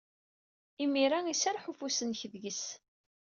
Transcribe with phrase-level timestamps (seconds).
[0.83, 2.63] Imir-a iserreḥ ufus-nnek deg-s.